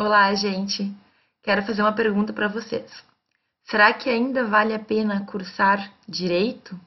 Olá, 0.00 0.32
gente. 0.36 0.94
Quero 1.42 1.66
fazer 1.66 1.82
uma 1.82 1.92
pergunta 1.92 2.32
para 2.32 2.46
vocês. 2.46 2.88
Será 3.64 3.92
que 3.92 4.08
ainda 4.08 4.44
vale 4.44 4.72
a 4.72 4.78
pena 4.78 5.26
cursar 5.26 5.92
direito? 6.08 6.78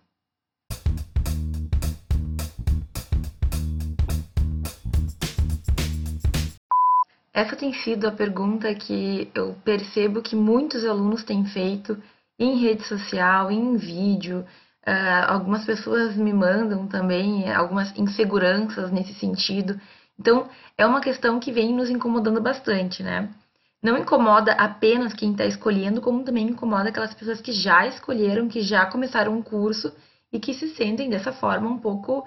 Essa 7.33 7.57
tem 7.57 7.73
sido 7.73 8.07
a 8.07 8.13
pergunta 8.13 8.73
que 8.73 9.29
eu 9.35 9.55
percebo 9.55 10.21
que 10.21 10.33
muitos 10.33 10.85
alunos 10.85 11.25
têm 11.25 11.43
feito 11.43 12.01
em 12.39 12.61
rede 12.61 12.83
social, 12.83 13.51
em 13.51 13.75
vídeo. 13.75 14.45
Uh, 14.87 15.25
algumas 15.27 15.65
pessoas 15.65 16.15
me 16.15 16.31
mandam 16.31 16.87
também 16.87 17.51
algumas 17.51 17.93
inseguranças 17.99 18.89
nesse 18.89 19.13
sentido. 19.15 19.77
Então, 20.21 20.47
é 20.77 20.85
uma 20.85 21.01
questão 21.01 21.39
que 21.39 21.51
vem 21.51 21.73
nos 21.73 21.89
incomodando 21.89 22.39
bastante, 22.39 23.01
né? 23.01 23.33
Não 23.81 23.97
incomoda 23.97 24.51
apenas 24.51 25.15
quem 25.15 25.31
está 25.31 25.45
escolhendo, 25.45 25.99
como 25.99 26.23
também 26.23 26.45
incomoda 26.45 26.89
aquelas 26.89 27.11
pessoas 27.11 27.41
que 27.41 27.51
já 27.51 27.87
escolheram, 27.87 28.47
que 28.47 28.61
já 28.61 28.85
começaram 28.85 29.35
um 29.35 29.41
curso 29.41 29.91
e 30.31 30.39
que 30.39 30.53
se 30.53 30.75
sentem 30.75 31.09
dessa 31.09 31.33
forma 31.33 31.67
um 31.67 31.79
pouco 31.79 32.23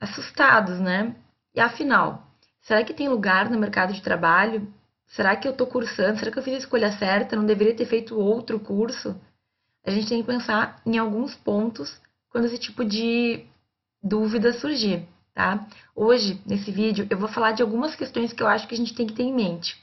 assustados, 0.00 0.80
né? 0.80 1.14
E 1.54 1.60
afinal, 1.60 2.26
será 2.60 2.82
que 2.82 2.92
tem 2.92 3.08
lugar 3.08 3.48
no 3.48 3.56
mercado 3.56 3.92
de 3.92 4.02
trabalho? 4.02 4.66
Será 5.06 5.36
que 5.36 5.46
eu 5.46 5.52
estou 5.52 5.68
cursando? 5.68 6.18
Será 6.18 6.32
que 6.32 6.40
eu 6.40 6.42
fiz 6.42 6.54
a 6.54 6.58
escolha 6.58 6.90
certa? 6.90 7.36
Não 7.36 7.46
deveria 7.46 7.76
ter 7.76 7.86
feito 7.86 8.18
outro 8.18 8.58
curso? 8.58 9.14
A 9.86 9.92
gente 9.92 10.08
tem 10.08 10.20
que 10.20 10.26
pensar 10.26 10.82
em 10.84 10.98
alguns 10.98 11.36
pontos 11.36 12.00
quando 12.30 12.46
esse 12.46 12.58
tipo 12.58 12.84
de 12.84 13.46
dúvida 14.02 14.52
surgir 14.52 15.06
tá? 15.34 15.66
Hoje, 15.94 16.40
nesse 16.46 16.70
vídeo, 16.70 17.06
eu 17.10 17.18
vou 17.18 17.28
falar 17.28 17.52
de 17.52 17.62
algumas 17.62 17.94
questões 17.94 18.32
que 18.32 18.42
eu 18.42 18.46
acho 18.46 18.66
que 18.68 18.74
a 18.74 18.78
gente 18.78 18.94
tem 18.94 19.06
que 19.06 19.14
ter 19.14 19.22
em 19.22 19.34
mente. 19.34 19.76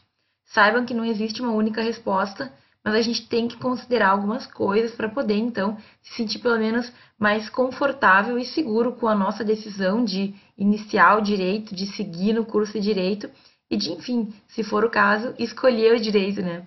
Saibam 0.46 0.86
que 0.86 0.94
não 0.94 1.06
existe 1.06 1.42
uma 1.42 1.52
única 1.52 1.82
resposta, 1.82 2.52
mas 2.84 2.96
a 2.96 3.02
gente 3.02 3.28
tem 3.28 3.48
que 3.48 3.58
considerar 3.58 4.10
algumas 4.10 4.48
coisas 4.48 4.96
para 4.96 5.10
poder, 5.10 5.38
então, 5.38 5.78
se 6.02 6.16
sentir 6.16 6.40
pelo 6.40 6.58
menos 6.58 6.92
mais 7.18 7.50
confortável 7.50 8.38
e 8.40 8.46
seguro 8.46 8.94
com 8.94 9.08
a 9.08 9.16
nossa 9.16 9.44
decisão 9.44 10.04
de 10.04 10.34
iniciar 10.58 11.18
o 11.18 11.22
direito, 11.22 11.76
de 11.76 11.86
seguir 11.88 12.34
no 12.34 12.46
curso 12.46 12.74
de 12.74 12.82
direito 12.82 13.30
e 13.70 13.78
de, 13.78 13.92
enfim, 13.92 14.34
se 14.48 14.64
for 14.64 14.84
o 14.84 14.90
caso, 14.90 15.36
escolher 15.38 15.96
o 15.96 16.00
direito, 16.00 16.42
né? 16.42 16.66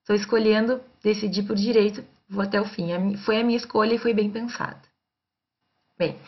Estou 0.00 0.14
escolhendo 0.14 0.80
decidir 1.02 1.44
por 1.44 1.56
direito, 1.56 2.04
vou 2.28 2.42
até 2.42 2.60
o 2.60 2.66
fim. 2.66 3.16
Foi 3.24 3.40
a 3.40 3.44
minha 3.44 3.56
escolha 3.56 3.94
e 3.94 3.98
foi 3.98 4.12
bem 4.12 4.30
pensada. 4.30 4.80
Bem, 5.98 6.18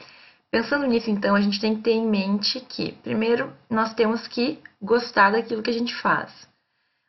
Pensando 0.51 0.87
nisso, 0.87 1.11
então, 1.11 1.35
a 1.35 1.41
gente 1.41 1.61
tem 1.61 1.77
que 1.77 1.83
ter 1.83 1.93
em 1.93 2.07
mente 2.07 2.61
que, 2.61 2.93
primeiro, 3.03 3.53
nós 3.69 3.93
temos 3.95 4.27
que 4.29 4.59
gostar 4.81 5.33
daquilo 5.33 5.63
que 5.63 5.71
a 5.71 5.75
gente 5.75 5.95
faz. 5.95 6.33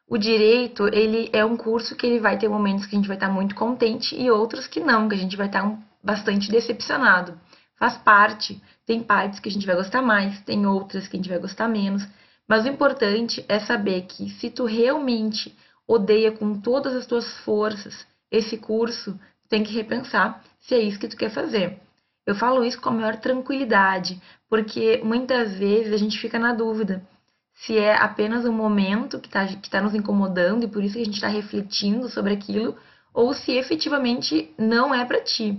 O 0.07 0.17
direito, 0.17 0.87
ele 0.87 1.29
é 1.33 1.43
um 1.43 1.57
curso 1.57 1.95
que 1.95 2.07
ele 2.07 2.19
vai 2.19 2.37
ter 2.37 2.47
momentos 2.47 2.85
que 2.85 2.95
a 2.95 2.97
gente 2.97 3.07
vai 3.07 3.17
estar 3.17 3.29
muito 3.29 3.55
contente 3.55 4.15
e 4.15 4.31
outros 4.31 4.65
que 4.65 4.79
não, 4.79 5.07
que 5.07 5.15
a 5.15 5.17
gente 5.17 5.35
vai 5.35 5.47
estar 5.47 5.77
bastante 6.03 6.49
decepcionado. 6.49 7.37
Faz 7.77 7.97
parte, 7.97 8.61
tem 8.85 9.03
partes 9.03 9.39
que 9.39 9.49
a 9.49 9.51
gente 9.51 9.67
vai 9.67 9.75
gostar 9.75 10.01
mais, 10.01 10.41
tem 10.41 10.65
outras 10.65 11.07
que 11.07 11.15
a 11.15 11.19
gente 11.19 11.29
vai 11.29 11.39
gostar 11.39 11.67
menos, 11.67 12.07
mas 12.47 12.65
o 12.65 12.69
importante 12.69 13.43
é 13.49 13.59
saber 13.59 14.03
que 14.03 14.29
se 14.29 14.49
tu 14.49 14.65
realmente 14.65 15.53
odeia 15.85 16.31
com 16.31 16.59
todas 16.59 16.95
as 16.95 17.05
tuas 17.05 17.29
forças 17.39 18.07
esse 18.31 18.57
curso, 18.57 19.19
tem 19.49 19.63
que 19.63 19.73
repensar 19.73 20.43
se 20.59 20.73
é 20.73 20.79
isso 20.79 20.99
que 20.99 21.07
tu 21.07 21.17
quer 21.17 21.29
fazer. 21.29 21.79
Eu 22.27 22.35
falo 22.35 22.63
isso 22.65 22.81
com 22.81 22.89
a 22.89 22.91
maior 22.91 23.15
tranquilidade, 23.15 24.21
porque 24.49 25.01
muitas 25.01 25.57
vezes 25.57 25.93
a 25.93 25.97
gente 25.97 26.19
fica 26.19 26.37
na 26.37 26.53
dúvida 26.53 27.01
se 27.55 27.77
é 27.77 27.95
apenas 27.95 28.45
um 28.45 28.51
momento 28.51 29.19
que 29.19 29.27
está 29.27 29.47
que 29.47 29.69
tá 29.69 29.81
nos 29.81 29.95
incomodando 29.95 30.65
e 30.65 30.67
por 30.67 30.83
isso 30.83 30.95
que 30.95 31.01
a 31.01 31.05
gente 31.05 31.15
está 31.15 31.29
refletindo 31.29 32.09
sobre 32.09 32.33
aquilo, 32.33 32.75
ou 33.13 33.33
se 33.33 33.53
efetivamente 33.53 34.53
não 34.57 34.93
é 34.93 35.05
para 35.05 35.23
ti. 35.23 35.57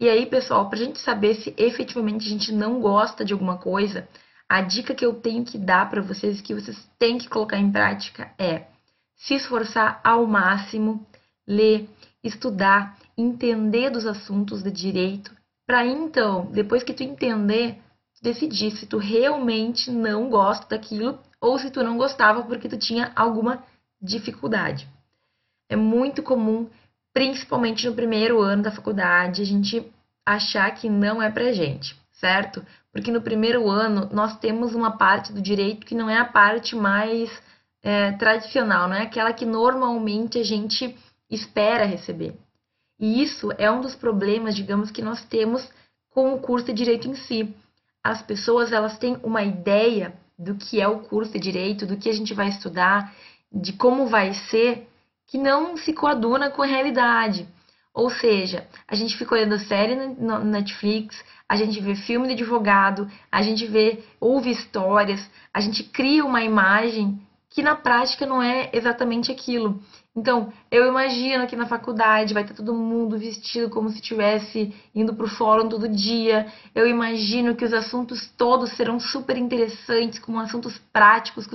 E 0.00 0.08
aí, 0.08 0.24
pessoal, 0.24 0.70
para 0.70 0.78
a 0.78 0.82
gente 0.82 0.98
saber 0.98 1.34
se 1.34 1.54
efetivamente 1.58 2.26
a 2.26 2.30
gente 2.30 2.50
não 2.50 2.80
gosta 2.80 3.22
de 3.22 3.34
alguma 3.34 3.58
coisa, 3.58 4.08
a 4.48 4.62
dica 4.62 4.94
que 4.94 5.04
eu 5.04 5.12
tenho 5.14 5.44
que 5.44 5.58
dar 5.58 5.88
para 5.90 6.00
vocês, 6.00 6.40
que 6.40 6.54
vocês 6.54 6.90
têm 6.98 7.18
que 7.18 7.28
colocar 7.28 7.58
em 7.58 7.70
prática, 7.70 8.32
é 8.38 8.64
se 9.14 9.34
esforçar 9.34 10.00
ao 10.02 10.26
máximo, 10.26 11.06
ler, 11.46 11.88
estudar, 12.24 12.96
entender 13.16 13.90
dos 13.90 14.06
assuntos 14.06 14.62
de 14.62 14.70
direito, 14.70 15.30
para 15.70 15.86
então, 15.86 16.46
depois 16.50 16.82
que 16.82 16.92
tu 16.92 17.04
entender, 17.04 17.78
decidir 18.20 18.72
se 18.72 18.86
tu 18.86 18.98
realmente 18.98 19.88
não 19.88 20.28
gosta 20.28 20.66
daquilo 20.68 21.20
ou 21.40 21.60
se 21.60 21.70
tu 21.70 21.84
não 21.84 21.96
gostava 21.96 22.42
porque 22.42 22.68
tu 22.68 22.76
tinha 22.76 23.12
alguma 23.14 23.62
dificuldade. 24.02 24.88
É 25.68 25.76
muito 25.76 26.24
comum, 26.24 26.68
principalmente 27.12 27.86
no 27.86 27.94
primeiro 27.94 28.40
ano 28.40 28.64
da 28.64 28.72
faculdade, 28.72 29.42
a 29.42 29.44
gente 29.44 29.88
achar 30.26 30.68
que 30.72 30.90
não 30.90 31.22
é 31.22 31.30
pra 31.30 31.52
gente, 31.52 31.96
certo? 32.14 32.66
Porque 32.90 33.12
no 33.12 33.22
primeiro 33.22 33.70
ano 33.70 34.08
nós 34.12 34.36
temos 34.40 34.74
uma 34.74 34.98
parte 34.98 35.32
do 35.32 35.40
direito 35.40 35.86
que 35.86 35.94
não 35.94 36.10
é 36.10 36.18
a 36.18 36.24
parte 36.24 36.74
mais 36.74 37.30
é, 37.80 38.10
tradicional, 38.10 38.88
não 38.88 38.96
é 38.96 39.02
aquela 39.02 39.32
que 39.32 39.46
normalmente 39.46 40.36
a 40.36 40.42
gente 40.42 40.98
espera 41.30 41.84
receber. 41.84 42.34
E 43.00 43.22
isso 43.22 43.50
é 43.56 43.70
um 43.70 43.80
dos 43.80 43.94
problemas, 43.94 44.54
digamos, 44.54 44.90
que 44.90 45.00
nós 45.00 45.24
temos 45.24 45.66
com 46.10 46.34
o 46.34 46.38
curso 46.38 46.66
de 46.66 46.74
direito 46.74 47.08
em 47.08 47.14
si. 47.14 47.54
As 48.04 48.20
pessoas 48.20 48.72
elas 48.72 48.98
têm 48.98 49.16
uma 49.22 49.42
ideia 49.42 50.12
do 50.38 50.54
que 50.54 50.80
é 50.80 50.86
o 50.86 51.00
curso 51.00 51.32
de 51.32 51.38
direito, 51.38 51.86
do 51.86 51.96
que 51.96 52.10
a 52.10 52.12
gente 52.12 52.34
vai 52.34 52.48
estudar, 52.48 53.14
de 53.50 53.72
como 53.72 54.06
vai 54.06 54.34
ser, 54.34 54.86
que 55.26 55.38
não 55.38 55.76
se 55.76 55.94
coaduna 55.94 56.50
com 56.50 56.62
a 56.62 56.66
realidade. 56.66 57.48
Ou 57.94 58.10
seja, 58.10 58.66
a 58.86 58.94
gente 58.94 59.16
fica 59.16 59.34
olhando 59.34 59.58
série 59.58 59.94
no 59.94 60.44
Netflix, 60.44 61.22
a 61.48 61.56
gente 61.56 61.80
vê 61.80 61.94
filme 61.96 62.28
de 62.28 62.34
advogado, 62.34 63.10
a 63.32 63.42
gente 63.42 63.66
vê, 63.66 64.04
ouve 64.20 64.50
histórias, 64.50 65.28
a 65.52 65.60
gente 65.60 65.82
cria 65.84 66.24
uma 66.24 66.42
imagem 66.42 67.20
que 67.48 67.62
na 67.62 67.74
prática 67.74 68.24
não 68.24 68.42
é 68.42 68.70
exatamente 68.72 69.32
aquilo. 69.32 69.82
Então, 70.14 70.52
eu 70.70 70.88
imagino 70.88 71.46
que 71.46 71.54
na 71.54 71.66
faculdade 71.66 72.34
vai 72.34 72.42
estar 72.42 72.54
todo 72.54 72.74
mundo 72.74 73.16
vestido 73.16 73.70
como 73.70 73.88
se 73.90 73.96
estivesse 73.96 74.74
indo 74.92 75.14
para 75.14 75.24
o 75.24 75.28
fórum 75.28 75.68
todo 75.68 75.88
dia. 75.88 76.52
Eu 76.74 76.88
imagino 76.88 77.54
que 77.54 77.64
os 77.64 77.72
assuntos 77.72 78.28
todos 78.36 78.72
serão 78.72 78.98
super 78.98 79.36
interessantes, 79.36 80.18
com 80.18 80.36
assuntos 80.38 80.76
práticos, 80.92 81.46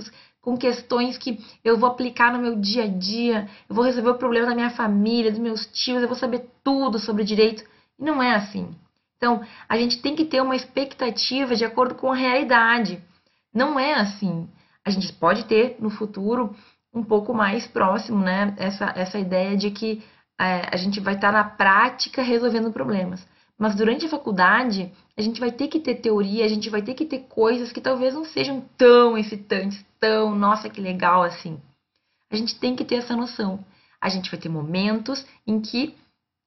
com 0.41 0.55
questões 0.55 1.17
que 1.17 1.37
eu 1.65 1.77
vou 1.77 1.89
aplicar 1.89 2.31
no 2.31 2.39
meu 2.39 2.55
dia 2.55 2.85
a 2.85 2.87
dia. 2.87 3.49
Eu 3.67 3.75
vou 3.75 3.83
resolver 3.83 4.11
o 4.11 4.17
problema 4.17 4.47
da 4.47 4.55
minha 4.55 4.69
família, 4.69 5.31
dos 5.31 5.39
meus 5.39 5.65
tios, 5.65 6.01
eu 6.01 6.07
vou 6.07 6.17
saber 6.17 6.49
tudo 6.63 6.97
sobre 6.97 7.25
direito. 7.25 7.63
E 7.99 8.03
não 8.05 8.23
é 8.23 8.35
assim. 8.35 8.73
Então, 9.17 9.41
a 9.67 9.77
gente 9.77 10.01
tem 10.01 10.15
que 10.15 10.23
ter 10.23 10.41
uma 10.41 10.55
expectativa 10.55 11.55
de 11.55 11.65
acordo 11.65 11.95
com 11.95 12.09
a 12.11 12.15
realidade. 12.15 13.03
Não 13.53 13.77
é 13.77 13.95
assim 13.95 14.47
a 14.85 14.91
gente 14.91 15.11
pode 15.13 15.45
ter 15.45 15.77
no 15.79 15.89
futuro 15.89 16.55
um 16.95 17.03
pouco 17.03 17.33
mais 17.33 17.67
próximo, 17.67 18.19
né? 18.19 18.55
Essa, 18.57 18.93
essa 18.95 19.19
ideia 19.19 19.57
de 19.57 19.69
que 19.69 20.01
é, 20.39 20.69
a 20.71 20.77
gente 20.77 20.99
vai 21.01 21.15
estar 21.15 21.31
na 21.31 21.43
prática 21.43 22.23
resolvendo 22.23 22.71
problemas. 22.71 23.27
Mas 23.57 23.75
durante 23.75 24.05
a 24.05 24.09
faculdade, 24.09 24.91
a 25.17 25.21
gente 25.21 25.39
vai 25.39 25.51
ter 25.51 25.67
que 25.67 25.79
ter 25.79 25.95
teoria, 25.95 26.45
a 26.45 26.47
gente 26.47 26.69
vai 26.69 26.81
ter 26.81 26.93
que 26.93 27.05
ter 27.05 27.19
coisas 27.19 27.71
que 27.71 27.81
talvez 27.81 28.13
não 28.13 28.25
sejam 28.25 28.61
tão 28.77 29.17
excitantes, 29.17 29.85
tão, 29.99 30.35
nossa, 30.35 30.69
que 30.69 30.81
legal 30.81 31.23
assim. 31.23 31.61
A 32.31 32.35
gente 32.35 32.59
tem 32.59 32.75
que 32.75 32.83
ter 32.83 32.95
essa 32.95 33.15
noção. 33.15 33.63
A 34.01 34.09
gente 34.09 34.29
vai 34.29 34.39
ter 34.39 34.49
momentos 34.49 35.25
em 35.47 35.61
que 35.61 35.95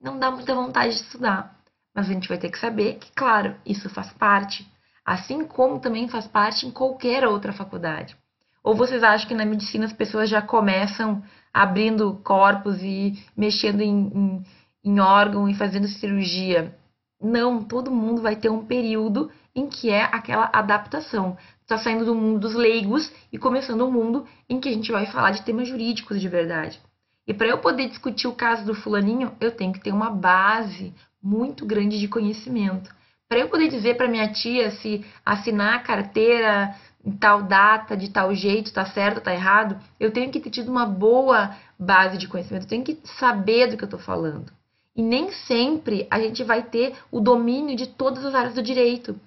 não 0.01 0.19
dá 0.19 0.31
muita 0.31 0.55
vontade 0.55 0.95
de 0.95 1.03
estudar, 1.03 1.59
mas 1.95 2.09
a 2.09 2.13
gente 2.13 2.29
vai 2.29 2.39
ter 2.39 2.51
que 2.51 2.59
saber 2.59 2.99
que, 2.99 3.11
claro, 3.13 3.57
isso 3.65 3.89
faz 3.89 4.13
parte, 4.13 4.71
assim 5.05 5.45
como 5.45 5.81
também 5.81 6.09
faz 6.09 6.27
parte 6.27 6.67
em 6.67 6.71
qualquer 6.71 7.27
outra 7.27 7.53
faculdade. 7.53 8.17
Ou 8.63 8.75
vocês 8.75 9.03
acham 9.03 9.29
que 9.29 9.35
na 9.35 9.45
medicina 9.45 9.87
as 9.87 9.93
pessoas 9.93 10.29
já 10.29 10.43
começam 10.43 11.23
abrindo 11.53 12.21
corpos 12.25 12.83
e 12.83 13.15
mexendo 13.37 13.81
em, 13.81 14.13
em, 14.15 14.45
em 14.85 15.01
órgão 15.01 15.49
e 15.49 15.55
fazendo 15.55 15.89
cirurgia? 15.89 16.75
Não, 17.21 17.65
todo 17.65 17.91
mundo 17.91 18.23
vai 18.23 18.37
ter 18.37 18.49
um 18.49 18.65
período 18.65 19.31
em 19.55 19.69
que 19.69 19.91
é 19.91 20.03
aquela 20.03 20.49
adaptação. 20.53 21.37
Está 21.63 21.77
saindo 21.77 22.05
do 22.05 22.15
mundo 22.15 22.39
dos 22.41 22.55
leigos 22.55 23.13
e 23.33 23.39
começando 23.39 23.85
um 23.85 23.91
mundo 23.91 24.27
em 24.49 24.61
que 24.61 24.69
a 24.69 24.73
gente 24.73 24.93
vai 24.93 25.07
falar 25.07 25.33
de 25.33 25.43
temas 25.43 25.69
jurídicos 25.69 26.21
de 26.21 26.29
verdade. 26.29 26.81
E 27.27 27.35
para 27.35 27.49
eu 27.49 27.59
poder 27.59 27.89
discutir 27.89 28.27
o 28.27 28.35
caso 28.35 28.65
do 28.65 28.75
fulaninho, 28.75 29.33
eu 29.41 29.51
tenho 29.51 29.73
que 29.73 29.81
ter 29.81 29.93
uma 29.93 30.11
base 30.11 30.95
muito 31.23 31.67
grande 31.67 31.99
de 31.99 32.09
conhecimento. 32.09 32.95
Para 33.29 33.41
eu 33.41 33.49
poder 33.51 33.69
dizer 33.69 33.97
para 33.97 34.09
minha 34.09 34.33
tia 34.33 34.71
se 34.71 35.05
assinar 35.27 35.75
a 35.75 35.81
carteira 35.81 36.75
em 37.09 37.17
tal 37.17 37.43
data, 37.43 37.97
de 37.97 38.11
tal 38.11 38.35
jeito, 38.35 38.73
tá 38.73 38.85
certo, 38.85 39.21
tá 39.21 39.33
errado, 39.33 39.79
eu 39.99 40.11
tenho 40.11 40.31
que 40.31 40.41
ter 40.41 40.51
tido 40.51 40.71
uma 40.71 40.85
boa 40.85 41.57
base 41.79 42.19
de 42.19 42.29
conhecimento, 42.29 42.65
eu 42.65 42.69
tenho 42.69 42.85
que 42.85 42.99
saber 43.19 43.69
do 43.69 43.77
que 43.77 43.85
eu 43.85 43.87
estou 43.87 44.01
falando. 44.01 44.53
E 44.95 45.03
nem 45.03 45.33
sempre 45.33 46.07
a 46.11 46.21
gente 46.21 46.43
vai 46.45 46.63
ter 46.63 46.95
o 47.11 47.21
domínio 47.21 47.77
de 47.77 47.87
todas 47.87 48.25
as 48.25 48.35
áreas 48.35 48.55
do 48.55 48.63
direito. 48.63 49.19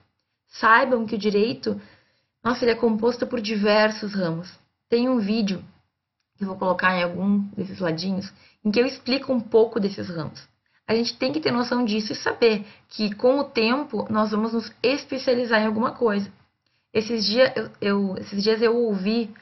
Saibam 0.48 1.06
que 1.06 1.16
o 1.16 1.18
direito, 1.18 1.82
nossa, 2.44 2.64
ele 2.64 2.72
é 2.72 2.76
composto 2.76 3.26
por 3.26 3.40
diversos 3.40 4.14
ramos. 4.14 4.52
Tem 4.90 5.08
um 5.08 5.20
vídeo 5.20 5.64
eu 6.42 6.48
vou 6.48 6.58
colocar 6.58 6.98
em 6.98 7.04
algum 7.04 7.40
desses 7.56 7.80
ladinhos, 7.80 8.34
em 8.66 8.72
que 8.72 8.80
eu 8.80 8.86
explico 8.86 9.32
um 9.32 9.40
pouco 9.40 9.80
desses 9.80 10.10
ramos. 10.10 10.50
A 10.88 10.96
gente 10.96 11.16
tem 11.16 11.32
que 11.32 11.40
ter 11.40 11.52
noção 11.52 11.86
disso 11.86 12.12
e 12.12 12.16
saber 12.16 12.66
que 12.90 13.14
com 13.14 13.40
o 13.40 13.44
tempo 13.44 14.08
nós 14.10 14.32
vamos 14.32 14.52
nos 14.52 14.74
especializar 14.82 15.62
em 15.62 15.68
alguma 15.68 15.92
coisa. 15.92 16.32
Esses, 16.94 17.26
dia, 17.26 17.54
eu, 17.56 17.70
eu, 17.82 18.16
esses 18.18 18.44
dias 18.44 18.62
eu 18.62 18.76
ouvi 18.76 19.34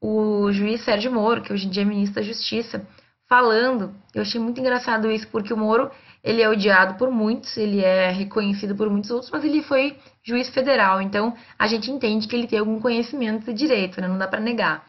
o 0.00 0.52
juiz 0.52 0.84
Sérgio 0.84 1.12
Moro, 1.12 1.42
que 1.42 1.52
hoje 1.52 1.66
em 1.66 1.70
dia 1.70 1.82
é 1.82 1.86
ministro 1.86 2.20
da 2.20 2.26
Justiça, 2.26 2.86
falando. 3.28 3.94
Eu 4.14 4.22
achei 4.22 4.40
muito 4.40 4.60
engraçado 4.60 5.10
isso, 5.10 5.26
porque 5.28 5.52
o 5.52 5.56
Moro 5.56 5.90
ele 6.22 6.42
é 6.42 6.48
odiado 6.48 6.94
por 6.94 7.10
muitos, 7.10 7.56
ele 7.56 7.80
é 7.80 8.10
reconhecido 8.10 8.74
por 8.74 8.90
muitos 8.90 9.10
outros, 9.10 9.30
mas 9.30 9.44
ele 9.44 9.62
foi 9.62 9.96
juiz 10.22 10.48
federal, 10.48 11.00
então 11.00 11.34
a 11.58 11.66
gente 11.66 11.90
entende 11.90 12.26
que 12.26 12.34
ele 12.34 12.46
tem 12.46 12.58
algum 12.58 12.80
conhecimento 12.80 13.46
de 13.46 13.52
direito, 13.54 14.00
né? 14.00 14.08
não 14.08 14.18
dá 14.18 14.26
para 14.26 14.40
negar. 14.40 14.84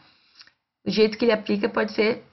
O 0.84 0.90
jeito 0.90 1.16
que 1.16 1.24
ele 1.24 1.32
aplica 1.32 1.68
pode 1.68 1.92
ser, 1.92 2.24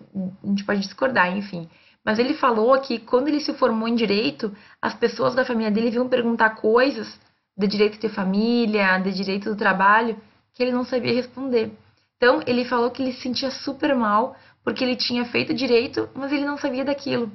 a 0.43 0.47
gente 0.47 0.63
pode 0.65 0.81
discordar, 0.81 1.35
enfim. 1.37 1.69
Mas 2.03 2.19
ele 2.19 2.33
falou 2.33 2.79
que 2.79 2.99
quando 2.99 3.27
ele 3.27 3.41
se 3.41 3.53
formou 3.53 3.87
em 3.87 3.95
direito, 3.95 4.55
as 4.81 4.93
pessoas 4.93 5.35
da 5.35 5.45
família 5.45 5.69
dele 5.69 5.91
vinham 5.91 6.07
perguntar 6.07 6.51
coisas 6.51 7.19
de 7.57 7.67
direito 7.67 7.99
de 7.99 8.09
família, 8.09 8.97
de 8.99 9.11
direito 9.11 9.49
do 9.49 9.55
trabalho, 9.55 10.21
que 10.53 10.61
ele 10.61 10.71
não 10.71 10.85
sabia 10.85 11.13
responder. 11.13 11.71
Então, 12.17 12.41
ele 12.45 12.65
falou 12.65 12.91
que 12.91 13.01
ele 13.01 13.13
se 13.13 13.21
sentia 13.21 13.51
super 13.51 13.95
mal 13.95 14.35
porque 14.63 14.83
ele 14.83 14.95
tinha 14.95 15.23
feito 15.25 15.53
direito, 15.53 16.09
mas 16.13 16.31
ele 16.31 16.45
não 16.45 16.57
sabia 16.57 16.83
daquilo. 16.83 17.31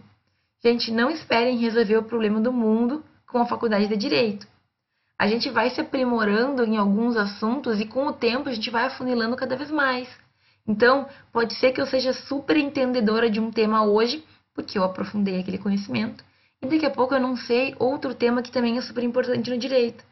Gente, 0.62 0.92
não 0.92 1.10
esperem 1.10 1.56
resolver 1.56 1.96
o 1.96 2.02
problema 2.02 2.40
do 2.40 2.52
mundo 2.52 3.02
com 3.26 3.38
a 3.38 3.46
faculdade 3.46 3.86
de 3.86 3.96
direito. 3.96 4.46
A 5.18 5.26
gente 5.26 5.48
vai 5.50 5.70
se 5.70 5.80
aprimorando 5.80 6.64
em 6.64 6.76
alguns 6.76 7.16
assuntos 7.16 7.80
e 7.80 7.86
com 7.86 8.06
o 8.06 8.12
tempo 8.12 8.48
a 8.48 8.52
gente 8.52 8.70
vai 8.70 8.84
afunilando 8.84 9.36
cada 9.36 9.56
vez 9.56 9.70
mais. 9.70 10.08
Então, 10.66 11.08
pode 11.32 11.54
ser 11.54 11.72
que 11.72 11.80
eu 11.80 11.86
seja 11.86 12.12
super 12.12 12.56
entendedora 12.56 13.30
de 13.30 13.40
um 13.40 13.50
tema 13.50 13.84
hoje, 13.84 14.24
porque 14.54 14.78
eu 14.78 14.84
aprofundei 14.84 15.40
aquele 15.40 15.58
conhecimento, 15.58 16.24
e 16.60 16.66
daqui 16.66 16.86
a 16.86 16.90
pouco 16.90 17.14
eu 17.14 17.20
não 17.20 17.36
sei 17.36 17.74
outro 17.78 18.14
tema 18.14 18.42
que 18.42 18.52
também 18.52 18.78
é 18.78 18.80
super 18.80 19.02
importante 19.02 19.50
no 19.50 19.58
direito. 19.58 20.04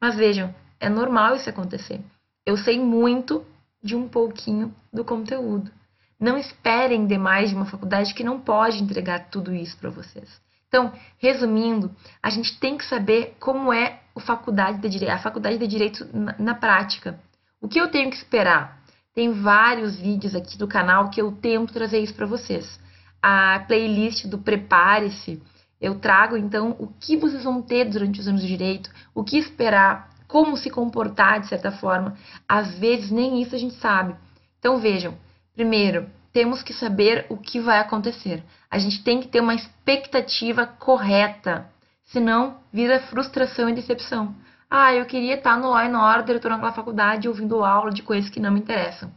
Mas 0.00 0.16
vejam, 0.16 0.54
é 0.78 0.88
normal 0.88 1.36
isso 1.36 1.50
acontecer. 1.50 2.00
Eu 2.46 2.56
sei 2.56 2.78
muito 2.78 3.44
de 3.82 3.94
um 3.94 4.08
pouquinho 4.08 4.74
do 4.92 5.04
conteúdo. 5.04 5.70
Não 6.18 6.36
esperem 6.36 7.06
demais 7.06 7.50
de 7.50 7.56
uma 7.56 7.66
faculdade 7.66 8.14
que 8.14 8.24
não 8.24 8.40
pode 8.40 8.82
entregar 8.82 9.28
tudo 9.30 9.54
isso 9.54 9.76
para 9.78 9.90
vocês. 9.90 10.40
Então, 10.66 10.92
resumindo, 11.18 11.94
a 12.22 12.28
gente 12.28 12.58
tem 12.58 12.76
que 12.76 12.84
saber 12.84 13.36
como 13.40 13.72
é 13.72 14.00
a 14.14 14.20
faculdade 14.20 14.78
de 14.78 14.88
direito, 14.88 15.12
a 15.12 15.18
faculdade 15.18 15.58
de 15.58 15.66
direito 15.66 16.06
na, 16.12 16.34
na 16.38 16.54
prática. 16.54 17.18
O 17.60 17.68
que 17.68 17.80
eu 17.80 17.88
tenho 17.88 18.10
que 18.10 18.16
esperar? 18.16 18.78
Tem 19.14 19.32
vários 19.32 19.96
vídeos 19.96 20.34
aqui 20.34 20.58
do 20.58 20.68
canal 20.68 21.10
que 21.10 21.20
eu 21.20 21.32
tento 21.32 21.72
trazer 21.72 22.00
isso 22.00 22.14
para 22.14 22.26
vocês. 22.26 22.78
A 23.22 23.64
playlist 23.66 24.26
do 24.26 24.38
Prepare-se, 24.38 25.42
eu 25.80 25.98
trago 25.98 26.36
então 26.36 26.76
o 26.78 26.88
que 26.88 27.16
vocês 27.16 27.44
vão 27.44 27.62
ter 27.62 27.84
durante 27.84 28.20
os 28.20 28.26
anos 28.26 28.42
de 28.42 28.48
direito, 28.48 28.90
o 29.14 29.22
que 29.22 29.38
esperar, 29.38 30.10
como 30.26 30.56
se 30.56 30.70
comportar 30.70 31.40
de 31.40 31.48
certa 31.48 31.70
forma. 31.70 32.16
Às 32.48 32.78
vezes 32.78 33.10
nem 33.10 33.40
isso 33.40 33.54
a 33.54 33.58
gente 33.58 33.74
sabe. 33.76 34.14
Então 34.58 34.78
vejam, 34.78 35.14
primeiro, 35.54 36.08
temos 36.32 36.62
que 36.62 36.72
saber 36.72 37.26
o 37.28 37.36
que 37.36 37.60
vai 37.60 37.78
acontecer. 37.78 38.42
A 38.70 38.78
gente 38.78 39.02
tem 39.02 39.20
que 39.20 39.28
ter 39.28 39.40
uma 39.40 39.54
expectativa 39.54 40.66
correta, 40.66 41.66
senão 42.04 42.58
vira 42.72 43.00
frustração 43.00 43.68
e 43.68 43.74
decepção. 43.74 44.34
Ah, 44.70 44.92
eu 44.92 45.06
queria 45.06 45.34
estar 45.34 45.56
no 45.56 45.70
Law 45.70 45.78
and 45.78 45.98
Order, 45.98 46.36
estou 46.36 46.50
naquela 46.50 46.72
faculdade 46.72 47.26
ouvindo 47.26 47.64
aula 47.64 47.90
de 47.90 48.02
coisas 48.02 48.28
que 48.28 48.40
não 48.40 48.52
me 48.52 48.60
interessam. 48.60 49.10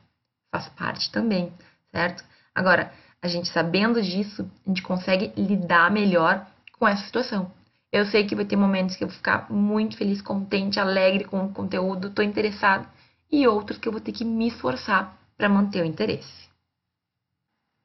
Faz 0.49 0.69
parte 0.69 1.11
também, 1.11 1.51
certo? 1.91 2.23
Agora, 2.55 2.91
a 3.21 3.27
gente 3.27 3.49
sabendo 3.49 4.01
disso, 4.01 4.49
a 4.65 4.69
gente 4.69 4.81
consegue 4.81 5.33
lidar 5.35 5.91
melhor 5.91 6.45
com 6.81 6.87
essa 6.87 7.05
situação. 7.05 7.51
Eu 7.93 8.07
sei 8.07 8.25
que 8.25 8.35
vai 8.35 8.43
ter 8.43 8.55
momentos 8.55 8.95
que 8.95 9.03
eu 9.03 9.07
vou 9.07 9.15
ficar 9.15 9.51
muito 9.51 9.95
feliz, 9.95 10.19
contente, 10.19 10.79
alegre 10.79 11.25
com 11.25 11.45
o 11.45 11.53
conteúdo, 11.53 12.07
estou 12.07 12.25
interessado, 12.25 12.87
e 13.31 13.47
outros 13.47 13.77
que 13.77 13.87
eu 13.87 13.91
vou 13.91 14.01
ter 14.01 14.11
que 14.11 14.25
me 14.25 14.47
esforçar 14.47 15.15
para 15.37 15.47
manter 15.47 15.83
o 15.83 15.85
interesse. 15.85 16.49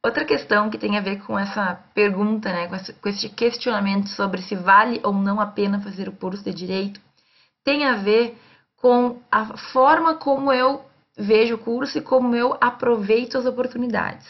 Outra 0.02 0.24
questão 0.24 0.70
que 0.70 0.78
tem 0.78 0.96
a 0.96 1.02
ver 1.02 1.22
com 1.24 1.38
essa 1.38 1.74
pergunta, 1.92 2.50
né, 2.50 2.68
com 2.68 3.08
esse 3.08 3.28
questionamento 3.28 4.08
sobre 4.08 4.40
se 4.40 4.56
vale 4.56 4.98
ou 5.04 5.12
não 5.12 5.40
a 5.40 5.46
pena 5.46 5.78
fazer 5.78 6.08
o 6.08 6.12
curso 6.12 6.42
de 6.42 6.54
direito, 6.54 6.98
tem 7.62 7.84
a 7.84 7.96
ver 7.96 8.38
com 8.76 9.20
a 9.30 9.58
forma 9.58 10.14
como 10.14 10.50
eu 10.50 10.82
vejo 11.18 11.56
o 11.56 11.58
curso 11.58 11.98
e 11.98 12.02
como 12.02 12.34
eu 12.34 12.56
aproveito 12.58 13.36
as 13.36 13.44
oportunidades. 13.44 14.26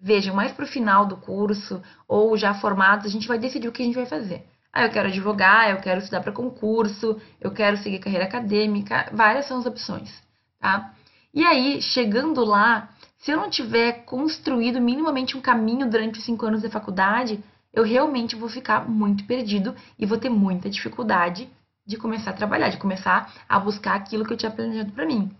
Vejam, 0.00 0.34
mais 0.34 0.52
para 0.52 0.64
o 0.64 0.68
final 0.68 1.04
do 1.04 1.16
curso 1.16 1.82
ou 2.08 2.36
já 2.36 2.54
formados, 2.54 3.04
a 3.04 3.10
gente 3.10 3.28
vai 3.28 3.38
decidir 3.38 3.68
o 3.68 3.72
que 3.72 3.82
a 3.82 3.84
gente 3.84 3.96
vai 3.96 4.06
fazer. 4.06 4.46
Ah, 4.72 4.84
eu 4.84 4.90
quero 4.90 5.08
advogar, 5.08 5.70
eu 5.70 5.78
quero 5.78 5.98
estudar 5.98 6.22
para 6.22 6.32
concurso, 6.32 7.20
eu 7.40 7.50
quero 7.50 7.76
seguir 7.76 7.98
carreira 7.98 8.24
acadêmica, 8.24 9.10
várias 9.12 9.46
são 9.46 9.58
as 9.58 9.66
opções, 9.66 10.10
tá? 10.58 10.94
E 11.34 11.44
aí, 11.44 11.82
chegando 11.82 12.44
lá, 12.44 12.88
se 13.18 13.30
eu 13.30 13.36
não 13.36 13.50
tiver 13.50 14.04
construído 14.04 14.80
minimamente 14.80 15.36
um 15.36 15.40
caminho 15.40 15.90
durante 15.90 16.18
os 16.18 16.24
cinco 16.24 16.46
anos 16.46 16.62
de 16.62 16.70
faculdade, 16.70 17.42
eu 17.72 17.84
realmente 17.84 18.36
vou 18.36 18.48
ficar 18.48 18.88
muito 18.88 19.24
perdido 19.24 19.74
e 19.98 20.06
vou 20.06 20.18
ter 20.18 20.30
muita 20.30 20.70
dificuldade 20.70 21.48
de 21.86 21.96
começar 21.96 22.30
a 22.30 22.34
trabalhar, 22.34 22.68
de 22.68 22.78
começar 22.78 23.32
a 23.48 23.58
buscar 23.58 23.96
aquilo 23.96 24.24
que 24.24 24.32
eu 24.32 24.36
tinha 24.36 24.50
planejado 24.50 24.92
para 24.92 25.06
mim. 25.06 25.30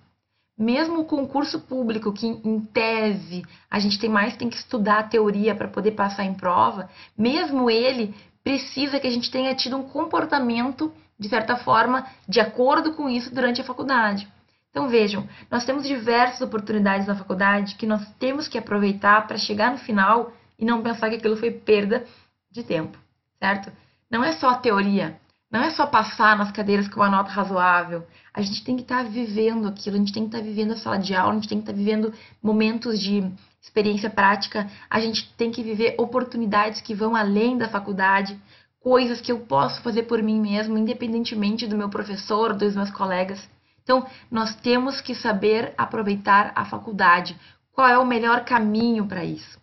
Mesmo 0.60 1.00
o 1.00 1.04
concurso 1.06 1.58
público, 1.58 2.12
que 2.12 2.26
em 2.26 2.60
tese 2.60 3.42
a 3.70 3.78
gente 3.78 3.98
tem 3.98 4.10
mais 4.10 4.36
tem 4.36 4.50
que 4.50 4.56
estudar 4.56 4.98
a 4.98 5.02
teoria 5.04 5.54
para 5.54 5.68
poder 5.68 5.92
passar 5.92 6.24
em 6.24 6.34
prova, 6.34 6.90
mesmo 7.16 7.70
ele 7.70 8.14
precisa 8.44 9.00
que 9.00 9.06
a 9.06 9.10
gente 9.10 9.30
tenha 9.30 9.54
tido 9.54 9.78
um 9.78 9.82
comportamento, 9.82 10.92
de 11.18 11.30
certa 11.30 11.56
forma, 11.56 12.06
de 12.28 12.40
acordo 12.40 12.92
com 12.92 13.08
isso 13.08 13.34
durante 13.34 13.62
a 13.62 13.64
faculdade. 13.64 14.28
Então 14.68 14.86
vejam, 14.86 15.26
nós 15.50 15.64
temos 15.64 15.84
diversas 15.84 16.42
oportunidades 16.42 17.06
na 17.06 17.16
faculdade 17.16 17.76
que 17.76 17.86
nós 17.86 18.06
temos 18.18 18.46
que 18.46 18.58
aproveitar 18.58 19.26
para 19.26 19.38
chegar 19.38 19.70
no 19.72 19.78
final 19.78 20.30
e 20.58 20.64
não 20.66 20.82
pensar 20.82 21.08
que 21.08 21.16
aquilo 21.16 21.38
foi 21.38 21.52
perda 21.52 22.04
de 22.50 22.62
tempo, 22.62 22.98
certo? 23.38 23.72
Não 24.10 24.22
é 24.22 24.32
só 24.32 24.50
a 24.50 24.58
teoria, 24.58 25.18
não 25.50 25.62
é 25.62 25.70
só 25.70 25.84
passar 25.84 26.38
nas 26.38 26.52
cadeiras 26.52 26.86
com 26.88 27.00
uma 27.00 27.10
nota 27.10 27.30
razoável. 27.30 28.06
A 28.32 28.40
gente 28.40 28.62
tem 28.62 28.76
que 28.76 28.82
estar 28.82 29.02
tá 29.02 29.10
vivendo 29.10 29.66
aquilo, 29.66 29.96
a 29.96 29.98
gente 29.98 30.12
tem 30.12 30.22
que 30.22 30.28
estar 30.28 30.38
tá 30.38 30.44
vivendo 30.44 30.72
a 30.72 30.76
sala 30.76 30.98
de 30.98 31.14
aula, 31.14 31.32
a 31.32 31.34
gente 31.34 31.48
tem 31.48 31.58
que 31.58 31.64
estar 31.64 31.72
tá 31.72 31.78
vivendo 31.78 32.14
momentos 32.40 33.00
de 33.00 33.28
experiência 33.60 34.08
prática, 34.08 34.70
a 34.88 35.00
gente 35.00 35.28
tem 35.36 35.50
que 35.50 35.62
viver 35.62 35.96
oportunidades 35.98 36.80
que 36.80 36.94
vão 36.94 37.16
além 37.16 37.58
da 37.58 37.68
faculdade, 37.68 38.40
coisas 38.78 39.20
que 39.20 39.32
eu 39.32 39.40
posso 39.40 39.82
fazer 39.82 40.04
por 40.04 40.22
mim 40.22 40.40
mesmo, 40.40 40.78
independentemente 40.78 41.66
do 41.66 41.76
meu 41.76 41.90
professor, 41.90 42.54
dos 42.54 42.76
meus 42.76 42.90
colegas. 42.90 43.46
Então, 43.82 44.06
nós 44.30 44.54
temos 44.54 45.00
que 45.00 45.16
saber 45.16 45.74
aproveitar 45.76 46.52
a 46.54 46.64
faculdade. 46.64 47.36
Qual 47.72 47.88
é 47.88 47.98
o 47.98 48.06
melhor 48.06 48.44
caminho 48.44 49.04
para 49.06 49.24
isso? 49.24 49.58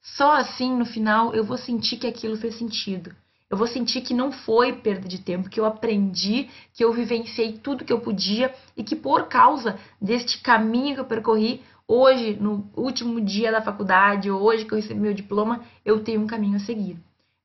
Só 0.00 0.32
assim, 0.36 0.76
no 0.76 0.86
final, 0.86 1.34
eu 1.34 1.44
vou 1.44 1.58
sentir 1.58 1.96
que 1.96 2.06
aquilo 2.06 2.36
fez 2.36 2.56
sentido. 2.56 3.14
Eu 3.54 3.58
vou 3.58 3.68
sentir 3.68 4.00
que 4.00 4.12
não 4.12 4.32
foi 4.32 4.72
perda 4.72 5.06
de 5.06 5.20
tempo, 5.22 5.48
que 5.48 5.60
eu 5.60 5.64
aprendi, 5.64 6.50
que 6.72 6.84
eu 6.84 6.92
vivenciei 6.92 7.52
tudo 7.52 7.84
que 7.84 7.92
eu 7.92 8.00
podia 8.00 8.52
e 8.76 8.82
que 8.82 8.96
por 8.96 9.28
causa 9.28 9.78
deste 10.02 10.42
caminho 10.42 10.96
que 10.96 11.00
eu 11.00 11.04
percorri, 11.04 11.62
hoje, 11.86 12.34
no 12.34 12.68
último 12.76 13.20
dia 13.20 13.52
da 13.52 13.62
faculdade, 13.62 14.28
hoje 14.28 14.64
que 14.64 14.72
eu 14.72 14.76
recebi 14.76 14.98
meu 14.98 15.14
diploma, 15.14 15.64
eu 15.84 16.02
tenho 16.02 16.20
um 16.20 16.26
caminho 16.26 16.56
a 16.56 16.58
seguir. 16.58 16.98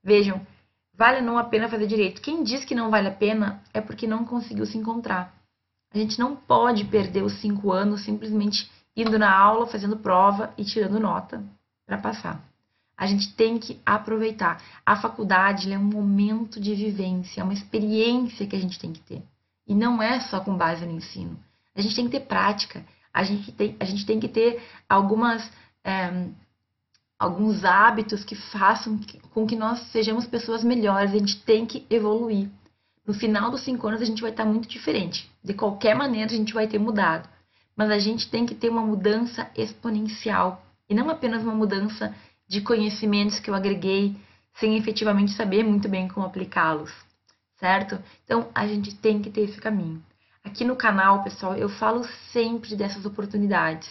Vejam, 0.03 0.41
vale 0.95 1.21
não 1.21 1.37
a 1.37 1.43
pena 1.43 1.69
fazer 1.69 1.85
direito. 1.85 2.23
Quem 2.23 2.41
diz 2.41 2.65
que 2.65 2.73
não 2.73 2.89
vale 2.89 3.09
a 3.09 3.13
pena 3.13 3.61
é 3.71 3.79
porque 3.79 4.07
não 4.07 4.25
conseguiu 4.25 4.65
se 4.65 4.79
encontrar. 4.79 5.31
A 5.93 5.97
gente 5.99 6.17
não 6.17 6.35
pode 6.35 6.85
perder 6.85 7.21
os 7.21 7.39
cinco 7.39 7.71
anos 7.71 8.03
simplesmente 8.03 8.67
indo 8.97 9.19
na 9.19 9.31
aula, 9.31 9.67
fazendo 9.67 9.95
prova 9.95 10.51
e 10.57 10.65
tirando 10.65 10.99
nota 10.99 11.43
para 11.85 11.99
passar. 11.99 12.48
A 12.99 13.07
gente 13.07 13.33
tem 13.33 13.57
que 13.57 13.79
aproveitar. 13.85 14.61
A 14.85 14.97
faculdade 14.97 15.71
é 15.71 15.79
um 15.79 15.85
momento 15.85 16.59
de 16.59 16.75
vivência, 16.75 17.39
é 17.39 17.43
uma 17.45 17.53
experiência 17.53 18.45
que 18.45 18.57
a 18.57 18.59
gente 18.59 18.77
tem 18.77 18.91
que 18.91 18.99
ter. 18.99 19.23
E 19.65 19.73
não 19.73 20.03
é 20.03 20.19
só 20.19 20.41
com 20.41 20.57
base 20.57 20.85
no 20.85 20.91
ensino. 20.91 21.39
A 21.73 21.79
gente 21.79 21.95
tem 21.95 22.05
que 22.09 22.11
ter 22.11 22.25
prática. 22.25 22.83
A 23.13 23.23
gente 23.23 23.53
tem, 23.53 23.77
a 23.79 23.85
gente 23.85 24.05
tem 24.05 24.19
que 24.19 24.27
ter 24.27 24.61
algumas, 24.89 25.49
é, 25.81 26.27
alguns 27.17 27.63
hábitos 27.63 28.25
que 28.25 28.35
façam 28.35 28.99
com 29.33 29.47
que 29.47 29.55
nós 29.55 29.79
sejamos 29.93 30.27
pessoas 30.27 30.61
melhores. 30.61 31.13
A 31.13 31.19
gente 31.19 31.41
tem 31.43 31.65
que 31.65 31.85
evoluir. 31.89 32.49
No 33.07 33.13
final 33.13 33.49
dos 33.49 33.61
cinco 33.61 33.87
anos, 33.87 34.01
a 34.01 34.05
gente 34.05 34.21
vai 34.21 34.31
estar 34.31 34.43
muito 34.43 34.67
diferente. 34.67 35.31
De 35.41 35.53
qualquer 35.53 35.95
maneira, 35.95 36.29
a 36.29 36.35
gente 36.35 36.53
vai 36.53 36.67
ter 36.67 36.79
mudado. 36.79 37.29
Mas 37.77 37.91
a 37.91 37.97
gente 37.97 38.29
tem 38.29 38.45
que 38.45 38.53
ter 38.53 38.69
uma 38.69 38.81
mudança 38.81 39.49
exponencial. 39.55 40.61
E 40.89 40.93
não 40.93 41.09
apenas 41.09 41.43
uma 41.43 41.55
mudança 41.55 42.13
de 42.49 42.61
conhecimentos 42.61 43.39
que 43.39 43.49
eu 43.49 43.55
agreguei 43.55 44.17
sem 44.55 44.75
efetivamente 44.75 45.31
saber 45.33 45.63
muito 45.63 45.87
bem 45.87 46.07
como 46.07 46.25
aplicá-los, 46.25 46.91
certo? 47.59 48.01
Então 48.25 48.49
a 48.53 48.67
gente 48.67 48.95
tem 48.95 49.21
que 49.21 49.29
ter 49.29 49.41
esse 49.41 49.61
caminho. 49.61 50.03
Aqui 50.43 50.65
no 50.65 50.75
canal, 50.75 51.23
pessoal, 51.23 51.55
eu 51.55 51.69
falo 51.69 52.03
sempre 52.31 52.75
dessas 52.75 53.05
oportunidades. 53.05 53.87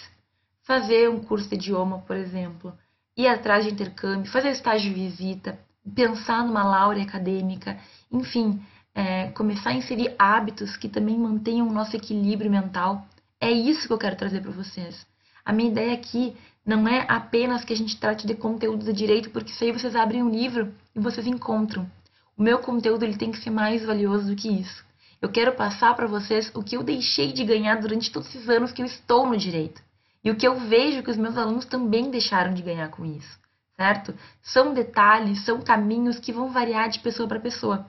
fazer 0.64 1.08
um 1.08 1.20
curso 1.20 1.48
de 1.48 1.54
idioma, 1.54 2.00
por 2.00 2.14
exemplo, 2.14 2.76
ir 3.16 3.26
atrás 3.26 3.64
de 3.64 3.72
intercâmbio, 3.72 4.30
fazer 4.30 4.50
estágio 4.50 4.92
de 4.92 5.00
visita, 5.00 5.58
pensar 5.94 6.44
numa 6.44 6.62
laure 6.62 7.00
acadêmica, 7.00 7.78
enfim, 8.12 8.60
é, 8.94 9.28
começar 9.30 9.70
a 9.70 9.74
inserir 9.74 10.14
hábitos 10.18 10.76
que 10.76 10.86
também 10.86 11.16
mantenham 11.16 11.66
o 11.66 11.72
nosso 11.72 11.96
equilíbrio 11.96 12.50
mental. 12.50 13.06
É 13.40 13.50
isso 13.50 13.86
que 13.86 13.92
eu 13.94 13.98
quero 13.98 14.16
trazer 14.16 14.42
para 14.42 14.50
vocês. 14.50 15.06
A 15.42 15.52
minha 15.54 15.70
ideia 15.70 15.94
aqui 15.94 16.36
não 16.68 16.86
é 16.86 17.06
apenas 17.08 17.64
que 17.64 17.72
a 17.72 17.76
gente 17.76 17.98
trate 17.98 18.26
de 18.26 18.34
conteúdo 18.34 18.84
do 18.84 18.92
direito, 18.92 19.30
porque 19.30 19.50
isso 19.50 19.64
aí 19.64 19.72
vocês 19.72 19.96
abrem 19.96 20.22
um 20.22 20.28
livro 20.28 20.70
e 20.94 21.00
vocês 21.00 21.26
encontram. 21.26 21.90
O 22.36 22.42
meu 22.42 22.58
conteúdo 22.58 23.04
ele 23.04 23.16
tem 23.16 23.32
que 23.32 23.38
ser 23.38 23.48
mais 23.48 23.86
valioso 23.86 24.26
do 24.26 24.36
que 24.36 24.50
isso. 24.50 24.84
Eu 25.18 25.30
quero 25.30 25.54
passar 25.54 25.96
para 25.96 26.06
vocês 26.06 26.52
o 26.54 26.62
que 26.62 26.76
eu 26.76 26.82
deixei 26.82 27.32
de 27.32 27.42
ganhar 27.42 27.80
durante 27.80 28.12
todos 28.12 28.28
esses 28.28 28.50
anos 28.50 28.70
que 28.70 28.82
eu 28.82 28.86
estou 28.86 29.26
no 29.26 29.34
direito. 29.34 29.80
E 30.22 30.30
o 30.30 30.36
que 30.36 30.46
eu 30.46 30.60
vejo 30.60 31.02
que 31.02 31.10
os 31.10 31.16
meus 31.16 31.38
alunos 31.38 31.64
também 31.64 32.10
deixaram 32.10 32.52
de 32.52 32.60
ganhar 32.60 32.90
com 32.90 33.02
isso, 33.02 33.38
certo? 33.74 34.14
São 34.42 34.74
detalhes, 34.74 35.46
são 35.46 35.62
caminhos 35.62 36.18
que 36.18 36.34
vão 36.34 36.50
variar 36.50 36.90
de 36.90 37.00
pessoa 37.00 37.26
para 37.26 37.40
pessoa. 37.40 37.86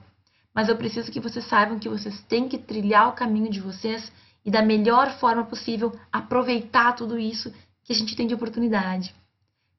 Mas 0.54 0.70
eu 0.70 0.76
preciso 0.76 1.12
que 1.12 1.20
vocês 1.20 1.44
saibam 1.44 1.78
que 1.78 1.88
vocês 1.88 2.22
têm 2.22 2.48
que 2.48 2.56
trilhar 2.56 3.10
o 3.10 3.12
caminho 3.12 3.50
de 3.50 3.60
vocês 3.60 4.10
e 4.42 4.50
da 4.50 4.62
melhor 4.62 5.10
forma 5.18 5.44
possível 5.44 5.92
aproveitar 6.10 6.94
tudo 6.94 7.18
isso 7.18 7.52
que 7.90 7.94
a 7.94 7.96
gente 7.96 8.14
tem 8.14 8.28
de 8.28 8.34
oportunidade. 8.34 9.12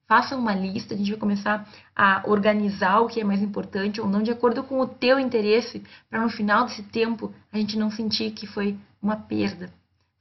Faça 0.06 0.36
uma 0.36 0.52
lista, 0.52 0.92
a 0.92 0.96
gente 0.98 1.10
vai 1.10 1.18
começar 1.18 1.66
a 1.96 2.22
organizar 2.26 3.00
o 3.00 3.08
que 3.08 3.22
é 3.22 3.24
mais 3.24 3.40
importante 3.40 4.02
ou 4.02 4.06
não 4.06 4.22
de 4.22 4.30
acordo 4.30 4.62
com 4.62 4.78
o 4.80 4.86
teu 4.86 5.18
interesse, 5.18 5.82
para 6.10 6.20
no 6.20 6.28
final 6.28 6.66
desse 6.66 6.82
tempo 6.82 7.32
a 7.50 7.56
gente 7.56 7.78
não 7.78 7.90
sentir 7.90 8.32
que 8.32 8.46
foi 8.46 8.78
uma 9.00 9.16
perda, 9.16 9.72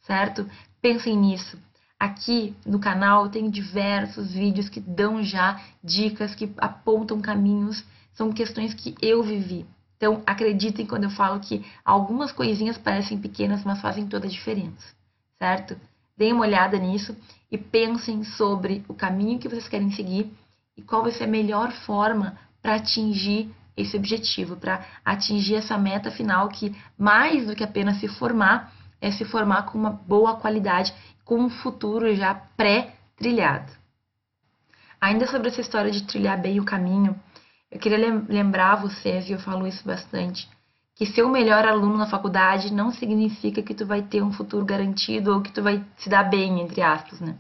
certo? 0.04 0.50
Pensem 0.82 1.18
nisso. 1.18 1.60
Aqui 2.00 2.56
no 2.66 2.80
canal 2.80 3.28
tem 3.28 3.50
diversos 3.50 4.32
vídeos 4.32 4.70
que 4.70 4.80
dão 4.80 5.22
já 5.22 5.62
dicas, 5.84 6.34
que 6.34 6.50
apontam 6.60 7.20
caminhos, 7.20 7.84
são 8.14 8.32
questões 8.32 8.74
que 8.74 8.96
eu 9.02 9.22
vivi. 9.22 9.66
Então, 9.98 10.24
acreditem 10.26 10.86
quando 10.86 11.04
eu 11.04 11.12
falo 11.12 11.42
que 11.42 11.66
algumas 11.84 12.32
coisinhas 12.32 12.78
parecem 12.78 13.20
pequenas, 13.20 13.66
mas 13.66 13.82
fazem 13.82 14.08
toda 14.08 14.28
a 14.28 14.30
diferença, 14.30 14.96
certo? 15.38 15.76
Deem 16.22 16.34
uma 16.34 16.46
olhada 16.46 16.78
nisso 16.78 17.18
e 17.52 17.58
pensem 17.58 18.24
sobre 18.24 18.86
o 18.88 18.94
caminho 18.94 19.40
que 19.40 19.50
vocês 19.50 19.68
querem 19.68 19.90
seguir 19.90 20.32
e 20.78 20.82
qual 20.84 21.02
vai 21.02 21.12
ser 21.12 21.24
a 21.24 21.28
melhor 21.28 21.72
forma 21.72 22.38
para 22.62 22.76
atingir 22.76 23.50
esse 23.76 23.98
objetivo, 23.98 24.56
para 24.56 24.86
atingir 25.04 25.56
essa 25.56 25.80
meta 25.80 26.12
final 26.12 26.48
que, 26.50 26.76
mais 26.96 27.48
do 27.48 27.56
que 27.56 27.64
apenas 27.64 28.00
se 28.00 28.08
formar, 28.08 28.72
é 29.02 29.10
se 29.10 29.26
formar 29.26 29.64
com 29.64 29.80
uma 29.80 29.90
boa 29.90 30.36
qualidade 30.36 30.94
com 31.26 31.40
um 31.40 31.50
futuro 31.50 32.14
já 32.14 32.36
pré-trilhado. 32.36 33.72
Ainda 35.02 35.26
sobre 35.26 35.48
essa 35.48 35.62
história 35.62 35.90
de 35.90 36.04
trilhar 36.04 36.40
bem 36.40 36.60
o 36.60 36.64
caminho, 36.64 37.20
eu 37.72 37.80
queria 37.80 37.98
lembrar 38.30 38.76
vocês, 38.76 39.28
e 39.28 39.32
eu 39.32 39.40
falo 39.40 39.66
isso 39.66 39.84
bastante, 39.84 40.48
que 41.02 41.08
ser 41.08 41.24
o 41.24 41.30
melhor 41.30 41.68
aluno 41.68 41.98
na 41.98 42.06
faculdade 42.06 42.72
não 42.72 42.92
significa 42.92 43.64
que 43.64 43.74
tu 43.74 43.88
vai 43.88 44.04
ter 44.04 44.22
um 44.22 44.32
futuro 44.32 44.64
garantido 44.64 45.34
ou 45.34 45.42
que 45.42 45.52
tu 45.52 45.64
vai 45.64 45.84
se 45.98 46.08
dar 46.08 46.22
bem, 46.30 46.62
entre 46.62 46.80
aspas, 46.80 47.20
né? 47.20 47.40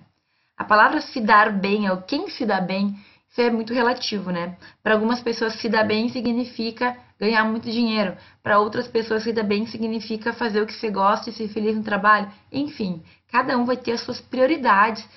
A 0.57 0.63
palavra 0.63 0.99
se 0.99 1.21
dar 1.21 1.51
bem, 1.51 1.87
ou 1.87 1.97
quem 1.97 2.27
se 2.27 2.43
dá 2.43 2.59
bem, 2.59 2.97
isso 3.29 3.39
é 3.39 3.51
muito 3.51 3.71
relativo, 3.71 4.31
né? 4.31 4.57
Para 4.81 4.95
algumas 4.95 5.21
pessoas 5.21 5.53
se 5.61 5.69
dar 5.69 5.83
bem 5.83 6.09
significa 6.09 6.97
ganhar 7.19 7.43
muito 7.43 7.69
dinheiro. 7.69 8.17
Para 8.41 8.57
outras 8.57 8.87
pessoas, 8.87 9.21
se 9.21 9.31
dar 9.31 9.43
bem 9.43 9.67
significa 9.67 10.33
fazer 10.33 10.63
o 10.63 10.65
que 10.65 10.73
você 10.73 10.89
gosta 10.89 11.29
e 11.29 11.33
ser 11.33 11.47
feliz 11.49 11.77
no 11.77 11.83
trabalho. 11.83 12.31
Enfim, 12.51 13.03
cada 13.31 13.55
um 13.59 13.65
vai 13.65 13.77
ter 13.77 13.91
as 13.91 14.01
suas 14.01 14.19
prioridades, 14.19 15.07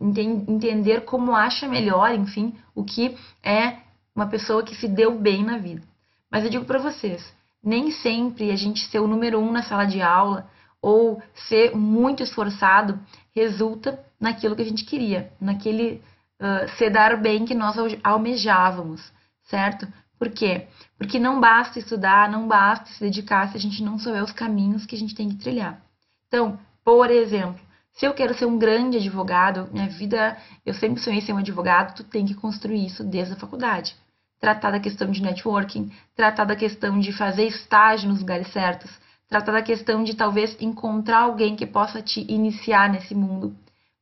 entender 0.00 1.00
como 1.00 1.34
acha 1.34 1.66
melhor, 1.66 2.14
enfim, 2.14 2.54
o 2.72 2.84
que 2.84 3.16
é 3.42 3.78
uma 4.14 4.28
pessoa 4.28 4.62
que 4.62 4.76
se 4.76 4.86
deu 4.86 5.18
bem 5.18 5.42
na 5.42 5.58
vida. 5.58 5.82
Mas 6.30 6.44
eu 6.44 6.50
digo 6.50 6.64
para 6.64 6.78
vocês, 6.78 7.39
nem 7.62 7.90
sempre 7.90 8.50
a 8.50 8.56
gente 8.56 8.86
ser 8.86 8.98
o 9.00 9.06
número 9.06 9.38
um 9.38 9.52
na 9.52 9.62
sala 9.62 9.84
de 9.84 10.00
aula 10.00 10.48
ou 10.80 11.22
ser 11.34 11.76
muito 11.76 12.22
esforçado 12.22 12.98
resulta 13.34 14.02
naquilo 14.18 14.56
que 14.56 14.62
a 14.62 14.66
gente 14.66 14.84
queria, 14.84 15.30
naquele 15.40 16.02
uh, 16.40 16.68
se 16.76 16.88
dar 16.90 17.16
bem 17.16 17.44
que 17.44 17.54
nós 17.54 17.76
almejávamos, 18.02 19.12
certo? 19.44 19.86
Por 20.18 20.30
quê? 20.30 20.66
Porque 20.98 21.18
não 21.18 21.40
basta 21.40 21.78
estudar, 21.78 22.30
não 22.30 22.46
basta 22.46 22.86
se 22.86 23.00
dedicar 23.00 23.48
se 23.50 23.56
a 23.56 23.60
gente 23.60 23.82
não 23.82 23.98
souber 23.98 24.22
os 24.22 24.32
caminhos 24.32 24.84
que 24.84 24.94
a 24.94 24.98
gente 24.98 25.14
tem 25.14 25.28
que 25.28 25.36
trilhar. 25.36 25.80
Então, 26.28 26.58
por 26.84 27.10
exemplo, 27.10 27.60
se 27.92 28.06
eu 28.06 28.14
quero 28.14 28.34
ser 28.34 28.46
um 28.46 28.58
grande 28.58 28.98
advogado, 28.98 29.68
minha 29.72 29.88
vida, 29.88 30.36
eu 30.64 30.74
sempre 30.74 31.02
sonhei 31.02 31.20
ser 31.20 31.32
um 31.32 31.38
advogado, 31.38 31.94
tu 31.94 32.04
tem 32.04 32.26
que 32.26 32.34
construir 32.34 32.86
isso 32.86 33.02
desde 33.02 33.34
a 33.34 33.36
faculdade. 33.36 33.94
Tratar 34.40 34.70
da 34.70 34.80
questão 34.80 35.10
de 35.10 35.22
networking, 35.22 35.92
tratar 36.16 36.44
da 36.44 36.56
questão 36.56 36.98
de 36.98 37.12
fazer 37.12 37.46
estágio 37.46 38.08
nos 38.08 38.20
lugares 38.20 38.50
certos, 38.52 38.90
tratar 39.28 39.52
da 39.52 39.62
questão 39.62 40.02
de 40.02 40.16
talvez 40.16 40.56
encontrar 40.60 41.20
alguém 41.20 41.54
que 41.54 41.66
possa 41.66 42.02
te 42.02 42.20
iniciar 42.28 42.88
nesse 42.88 43.14
mundo. 43.14 43.54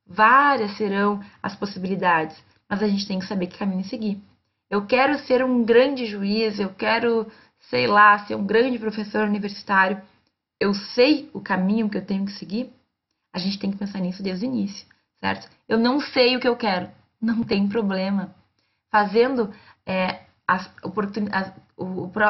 Várias 0.07 0.77
serão 0.77 1.21
as 1.43 1.55
possibilidades, 1.55 2.37
mas 2.69 2.83
a 2.83 2.89
gente 2.89 3.07
tem 3.07 3.19
que 3.19 3.27
saber 3.27 3.49
que 3.49 3.59
caminho 3.59 3.85
seguir. 3.85 4.23
Eu 4.71 4.87
quero 4.87 5.19
ser 5.21 5.45
um 5.45 5.65
grande 5.65 6.07
juiz, 6.07 6.59
eu 6.59 6.71
quero, 6.71 7.27
sei 7.71 7.87
lá, 7.87 8.19
ser 8.21 8.35
um 8.35 8.47
grande 8.47 8.79
professor 8.79 9.27
universitário. 9.27 10.01
Eu 10.61 10.73
sei 10.73 11.29
o 11.33 11.41
caminho 11.41 11.91
que 11.91 11.99
eu 11.99 12.05
tenho 12.05 12.25
que 12.25 12.33
seguir? 12.33 12.73
A 13.33 13.39
gente 13.39 13.59
tem 13.59 13.71
que 13.71 13.77
pensar 13.79 14.01
nisso 14.01 14.23
desde 14.23 14.47
o 14.47 14.49
início, 14.49 14.87
certo? 15.21 15.49
Eu 15.69 15.79
não 15.79 16.01
sei 16.01 16.37
o 16.37 16.41
que 16.41 16.49
eu 16.49 16.57
quero, 16.57 16.91
não 17.21 17.43
tem 17.43 17.69
problema. 17.69 18.35
Fazendo 18.91 19.53
é, 19.85 20.21
as 20.49 20.69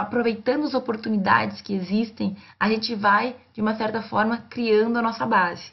aproveitando 0.01 0.65
as 0.65 0.75
oportunidades 0.75 1.63
que 1.63 1.73
existem, 1.73 2.37
a 2.61 2.69
gente 2.69 2.95
vai, 2.95 3.35
de 3.55 3.63
uma 3.63 3.77
certa 3.77 4.03
forma, 4.03 4.45
criando 4.51 4.99
a 4.99 5.03
nossa 5.03 5.25
base. 5.25 5.73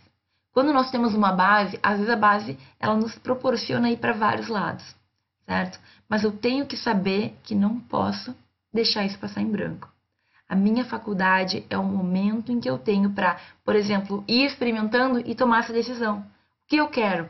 Quando 0.54 0.72
nós 0.72 0.92
temos 0.92 1.14
uma 1.14 1.34
base, 1.34 1.78
às 1.84 1.98
vezes 1.98 2.14
a 2.14 2.16
base 2.16 2.58
ela 2.80 2.96
nos 2.96 3.18
proporciona 3.18 3.90
ir 3.90 3.98
para 3.98 4.14
vários 4.14 4.48
lados 4.48 4.96
certo? 5.46 5.80
Mas 6.10 6.24
eu 6.24 6.32
tenho 6.32 6.66
que 6.66 6.76
saber 6.76 7.38
que 7.44 7.56
não 7.56 7.80
posso 7.80 8.36
deixar 8.74 9.06
isso 9.06 9.20
passar 9.20 9.42
em 9.42 9.50
branco. 9.50 9.90
A 10.48 10.56
minha 10.56 10.86
faculdade 10.86 11.66
é 11.70 11.78
o 11.78 11.84
momento 11.84 12.52
em 12.52 12.60
que 12.60 12.70
eu 12.70 12.78
tenho 12.78 13.12
para, 13.12 13.40
por 13.64 13.76
exemplo, 13.76 14.24
ir 14.28 14.46
experimentando 14.46 15.20
e 15.20 15.34
tomar 15.34 15.60
essa 15.60 15.74
decisão. 15.74 16.20
O 16.20 16.68
que 16.68 16.76
eu 16.76 16.88
quero? 16.88 17.30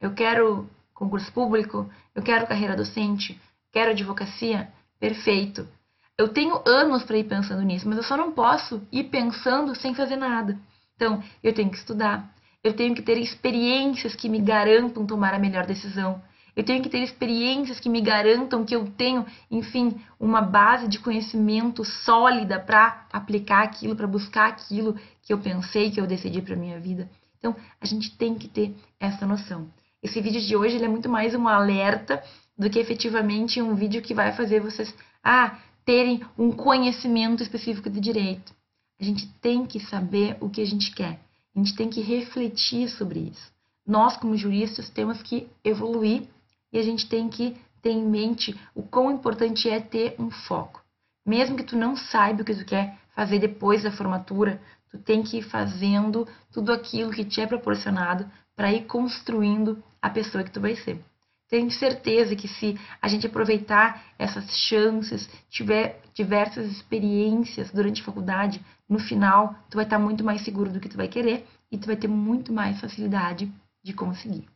Eu 0.00 0.14
quero 0.14 0.68
concurso 0.94 1.30
público? 1.32 1.88
Eu 2.14 2.22
quero 2.22 2.46
carreira 2.46 2.74
docente? 2.74 3.40
Quero 3.76 3.90
advocacia? 3.90 4.70
Perfeito. 4.98 5.68
Eu 6.16 6.28
tenho 6.28 6.62
anos 6.66 7.02
para 7.02 7.18
ir 7.18 7.24
pensando 7.24 7.60
nisso, 7.60 7.86
mas 7.86 7.98
eu 7.98 8.04
só 8.04 8.16
não 8.16 8.32
posso 8.32 8.80
ir 8.90 9.04
pensando 9.10 9.74
sem 9.74 9.94
fazer 9.94 10.16
nada. 10.16 10.58
Então, 10.94 11.22
eu 11.44 11.52
tenho 11.52 11.68
que 11.68 11.76
estudar, 11.76 12.26
eu 12.64 12.72
tenho 12.72 12.94
que 12.94 13.02
ter 13.02 13.18
experiências 13.18 14.16
que 14.16 14.30
me 14.30 14.40
garantam 14.40 15.04
tomar 15.04 15.34
a 15.34 15.38
melhor 15.38 15.66
decisão. 15.66 16.22
Eu 16.56 16.64
tenho 16.64 16.82
que 16.82 16.88
ter 16.88 17.00
experiências 17.00 17.78
que 17.78 17.90
me 17.90 18.00
garantam 18.00 18.64
que 18.64 18.74
eu 18.74 18.90
tenho, 18.96 19.26
enfim, 19.50 20.00
uma 20.18 20.40
base 20.40 20.88
de 20.88 20.98
conhecimento 20.98 21.84
sólida 21.84 22.58
para 22.58 23.06
aplicar 23.12 23.62
aquilo, 23.62 23.94
para 23.94 24.06
buscar 24.06 24.48
aquilo 24.48 24.96
que 25.22 25.34
eu 25.34 25.38
pensei, 25.38 25.90
que 25.90 26.00
eu 26.00 26.06
decidi 26.06 26.40
para 26.40 26.56
minha 26.56 26.80
vida. 26.80 27.10
Então, 27.38 27.54
a 27.78 27.84
gente 27.84 28.16
tem 28.16 28.36
que 28.36 28.48
ter 28.48 28.74
essa 28.98 29.26
noção. 29.26 29.68
Esse 30.02 30.18
vídeo 30.22 30.40
de 30.40 30.56
hoje 30.56 30.82
é 30.82 30.88
muito 30.88 31.10
mais 31.10 31.34
um 31.34 31.46
alerta 31.46 32.22
do 32.58 32.70
que 32.70 32.78
efetivamente 32.78 33.60
um 33.60 33.74
vídeo 33.74 34.02
que 34.02 34.14
vai 34.14 34.32
fazer 34.32 34.60
vocês 34.60 34.94
ah, 35.22 35.58
terem 35.84 36.24
um 36.38 36.50
conhecimento 36.50 37.42
específico 37.42 37.90
de 37.90 38.00
direito. 38.00 38.54
A 39.00 39.04
gente 39.04 39.26
tem 39.40 39.66
que 39.66 39.78
saber 39.78 40.36
o 40.40 40.48
que 40.48 40.60
a 40.60 40.64
gente 40.64 40.94
quer. 40.94 41.20
A 41.54 41.58
gente 41.58 41.74
tem 41.74 41.88
que 41.88 42.00
refletir 42.00 42.88
sobre 42.88 43.20
isso. 43.20 43.52
Nós, 43.86 44.16
como 44.16 44.36
juristas, 44.36 44.88
temos 44.88 45.22
que 45.22 45.48
evoluir 45.62 46.28
e 46.72 46.78
a 46.78 46.82
gente 46.82 47.08
tem 47.08 47.28
que 47.28 47.56
ter 47.82 47.90
em 47.90 48.04
mente 48.04 48.58
o 48.74 48.82
quão 48.82 49.10
importante 49.10 49.68
é 49.68 49.80
ter 49.80 50.16
um 50.18 50.30
foco. 50.30 50.82
Mesmo 51.24 51.56
que 51.56 51.64
tu 51.64 51.76
não 51.76 51.96
saiba 51.96 52.42
o 52.42 52.44
que 52.44 52.54
tu 52.54 52.64
quer 52.64 52.98
fazer 53.14 53.38
depois 53.38 53.82
da 53.82 53.92
formatura, 53.92 54.60
tu 54.90 54.98
tem 54.98 55.22
que 55.22 55.38
ir 55.38 55.42
fazendo 55.42 56.26
tudo 56.52 56.72
aquilo 56.72 57.12
que 57.12 57.24
te 57.24 57.40
é 57.40 57.46
proporcionado 57.46 58.28
para 58.54 58.72
ir 58.72 58.86
construindo 58.86 59.82
a 60.00 60.10
pessoa 60.10 60.42
que 60.42 60.50
tu 60.50 60.60
vai 60.60 60.74
ser. 60.76 61.00
Tenho 61.48 61.70
certeza 61.70 62.34
que 62.34 62.48
se 62.48 62.78
a 63.00 63.06
gente 63.06 63.26
aproveitar 63.26 64.02
essas 64.18 64.50
chances, 64.56 65.28
tiver 65.48 66.00
diversas 66.12 66.66
experiências 66.66 67.70
durante 67.70 68.02
a 68.02 68.04
faculdade, 68.04 68.60
no 68.88 68.98
final 68.98 69.54
tu 69.70 69.76
vai 69.76 69.84
estar 69.84 69.98
muito 69.98 70.24
mais 70.24 70.42
seguro 70.42 70.72
do 70.72 70.80
que 70.80 70.88
tu 70.88 70.96
vai 70.96 71.06
querer 71.06 71.46
e 71.70 71.78
tu 71.78 71.86
vai 71.86 71.96
ter 71.96 72.08
muito 72.08 72.52
mais 72.52 72.80
facilidade 72.80 73.52
de 73.82 73.92
conseguir. 73.92 74.48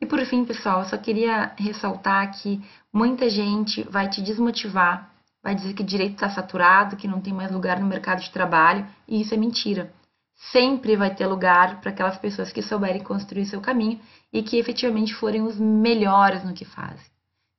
E 0.00 0.06
por 0.06 0.24
fim, 0.24 0.44
pessoal, 0.44 0.84
só 0.84 0.96
queria 0.96 1.52
ressaltar 1.56 2.30
que 2.40 2.60
muita 2.92 3.28
gente 3.28 3.82
vai 3.84 4.08
te 4.08 4.22
desmotivar, 4.22 5.10
vai 5.42 5.54
dizer 5.54 5.74
que 5.74 5.82
direito 5.82 6.14
está 6.14 6.30
saturado, 6.30 6.96
que 6.96 7.08
não 7.08 7.20
tem 7.20 7.32
mais 7.32 7.50
lugar 7.50 7.78
no 7.78 7.86
mercado 7.86 8.20
de 8.20 8.30
trabalho, 8.30 8.86
e 9.06 9.20
isso 9.20 9.34
é 9.34 9.36
mentira. 9.36 9.92
Sempre 10.50 10.96
vai 10.96 11.14
ter 11.14 11.26
lugar 11.26 11.80
para 11.80 11.90
aquelas 11.90 12.16
pessoas 12.16 12.50
que 12.52 12.62
souberem 12.62 13.02
construir 13.02 13.44
seu 13.46 13.60
caminho 13.60 14.00
e 14.32 14.42
que 14.42 14.56
efetivamente 14.56 15.14
forem 15.14 15.42
os 15.42 15.58
melhores 15.58 16.42
no 16.44 16.54
que 16.54 16.64
fazem. 16.64 17.04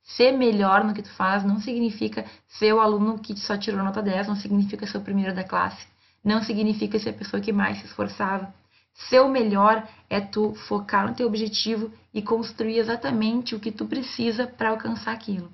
Ser 0.04 0.32
melhor 0.32 0.84
no 0.84 0.94
que 0.94 1.04
tu 1.04 1.12
faz 1.12 1.44
não 1.44 1.60
significa 1.60 2.26
ser 2.48 2.74
o 2.74 2.82
aluno 2.82 3.20
que 3.20 3.40
só 3.40 3.56
tirou 3.56 3.84
nota 3.84 4.02
10, 4.02 4.28
não 4.28 4.36
significa 4.36 4.88
ser 4.88 4.98
o 4.98 5.02
primeiro 5.02 5.34
da 5.34 5.44
classe, 5.44 5.86
não 6.24 6.44
significa 6.44 7.00
ser 7.00 7.12
a 7.12 7.14
pessoa 7.14 7.42
que 7.42 7.54
mais 7.54 7.78
se 7.80 7.86
esforçava. 7.86 8.54
Ser 8.94 9.22
o 9.22 9.30
melhor 9.30 9.88
é 10.10 10.20
tu 10.20 10.54
focar 10.68 11.08
no 11.08 11.16
teu 11.16 11.28
objetivo 11.28 11.92
e 12.14 12.22
construir 12.22 12.78
exatamente 12.78 13.56
o 13.56 13.60
que 13.60 13.72
tu 13.72 13.86
precisa 13.86 14.48
para 14.48 14.70
alcançar 14.70 15.14
aquilo. 15.14 15.50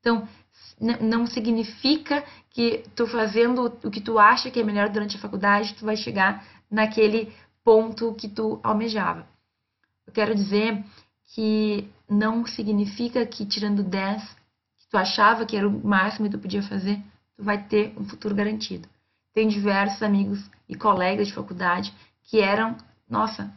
Então, 0.00 0.26
não 1.00 1.26
significa 1.26 2.24
que 2.50 2.82
tu 2.96 3.06
fazendo 3.06 3.78
o 3.84 3.90
que 3.90 4.00
tu 4.00 4.18
acha 4.18 4.50
que 4.50 4.58
é 4.58 4.64
melhor 4.64 4.88
durante 4.88 5.16
a 5.16 5.20
faculdade, 5.20 5.74
tu 5.74 5.84
vai 5.84 5.96
chegar 5.96 6.44
naquele 6.70 7.32
ponto 7.64 8.14
que 8.14 8.28
tu 8.28 8.60
almejava. 8.62 9.26
Eu 10.06 10.12
quero 10.12 10.34
dizer 10.34 10.84
que 11.34 11.88
não 12.08 12.46
significa 12.46 13.24
que 13.24 13.46
tirando 13.46 13.82
10, 13.82 14.22
que 14.78 14.88
tu 14.90 14.96
achava 14.96 15.46
que 15.46 15.56
era 15.56 15.68
o 15.68 15.86
máximo 15.86 16.28
que 16.28 16.36
tu 16.36 16.40
podia 16.40 16.62
fazer, 16.62 17.00
tu 17.36 17.44
vai 17.44 17.62
ter 17.62 17.94
um 17.96 18.04
futuro 18.04 18.34
garantido. 18.34 18.88
Tem 19.32 19.46
diversos 19.46 20.02
amigos 20.02 20.50
e 20.68 20.74
colegas 20.74 21.28
de 21.28 21.34
faculdade 21.34 21.94
que 22.24 22.40
eram, 22.40 22.76
nossa, 23.08 23.52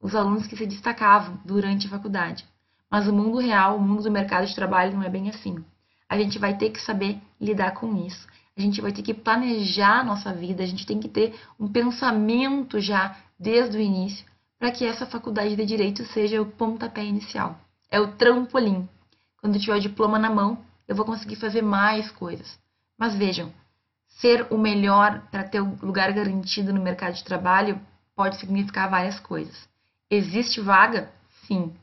os 0.00 0.14
alunos 0.14 0.46
que 0.46 0.56
se 0.56 0.66
destacavam 0.66 1.40
durante 1.44 1.86
a 1.86 1.90
faculdade. 1.90 2.44
Mas 2.90 3.08
o 3.08 3.12
mundo 3.12 3.38
real, 3.38 3.76
o 3.76 3.82
mundo 3.82 4.02
do 4.02 4.10
mercado 4.10 4.46
de 4.46 4.54
trabalho 4.54 4.94
não 4.94 5.02
é 5.02 5.08
bem 5.08 5.28
assim. 5.28 5.64
A 6.08 6.16
gente 6.16 6.38
vai 6.38 6.56
ter 6.56 6.70
que 6.70 6.80
saber 6.80 7.20
lidar 7.40 7.72
com 7.72 7.96
isso. 8.06 8.26
A 8.56 8.60
gente 8.60 8.80
vai 8.80 8.90
ter 8.90 9.02
que 9.02 9.12
planejar 9.12 10.00
a 10.00 10.04
nossa 10.04 10.32
vida, 10.32 10.62
a 10.62 10.66
gente 10.66 10.86
tem 10.86 10.98
que 10.98 11.08
ter 11.08 11.34
um 11.60 11.68
pensamento 11.68 12.80
já 12.80 13.16
desde 13.38 13.76
o 13.76 13.80
início 13.80 14.24
para 14.58 14.70
que 14.70 14.84
essa 14.84 15.04
faculdade 15.04 15.54
de 15.54 15.66
direito 15.66 16.04
seja 16.06 16.40
o 16.40 16.46
pontapé 16.46 17.04
inicial. 17.04 17.60
É 17.90 18.00
o 18.00 18.12
trampolim. 18.12 18.88
Quando 19.40 19.60
tiver 19.60 19.76
o 19.76 19.80
diploma 19.80 20.18
na 20.18 20.30
mão, 20.30 20.64
eu 20.88 20.96
vou 20.96 21.04
conseguir 21.04 21.36
fazer 21.36 21.62
mais 21.62 22.10
coisas. 22.10 22.58
Mas 22.96 23.14
vejam, 23.14 23.52
ser 24.08 24.46
o 24.50 24.56
melhor 24.56 25.20
para 25.30 25.44
ter 25.44 25.60
o 25.60 25.78
lugar 25.82 26.10
garantido 26.12 26.72
no 26.72 26.82
mercado 26.82 27.14
de 27.14 27.24
trabalho 27.24 27.78
pode 28.14 28.38
significar 28.38 28.88
várias 28.88 29.20
coisas. 29.20 29.68
Existe 30.10 30.60
vaga? 30.60 31.12
Sim. 31.46 31.74